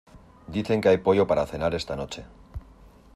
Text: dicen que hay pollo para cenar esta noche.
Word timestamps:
dicen 0.47 0.81
que 0.81 0.89
hay 0.89 0.97
pollo 0.97 1.27
para 1.27 1.45
cenar 1.45 1.75
esta 1.75 1.95
noche. 1.95 2.25